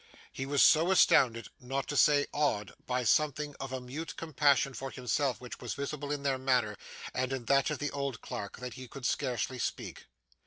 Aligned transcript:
He 0.33 0.47
was 0.47 0.63
so 0.63 0.89
astounded, 0.89 1.49
not 1.59 1.85
to 1.89 1.95
say 1.95 2.25
awed, 2.33 2.73
by 2.87 3.03
something 3.03 3.53
of 3.59 3.71
a 3.71 3.79
mute 3.79 4.15
compassion 4.17 4.73
for 4.73 4.89
himself 4.89 5.39
which 5.39 5.59
was 5.59 5.75
visible 5.75 6.11
in 6.11 6.23
their 6.23 6.39
manner 6.39 6.75
and 7.13 7.31
in 7.31 7.45
that 7.45 7.69
of 7.69 7.77
the 7.77 7.91
old 7.91 8.19
clerk, 8.19 8.57
that 8.57 8.73
he 8.73 8.87
could 8.87 9.05
scarcely 9.05 9.59
speak. 9.59 10.07